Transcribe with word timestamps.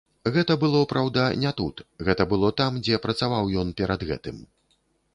Гэта 0.35 0.53
было, 0.63 0.79
праўда, 0.93 1.25
не 1.43 1.51
тут, 1.59 1.83
гэта 2.09 2.27
было 2.33 2.51
там, 2.63 2.83
дзе 2.89 3.03
працаваў 3.07 3.55
ён 3.65 3.79
перад 3.83 4.09
гэтым. 4.15 4.37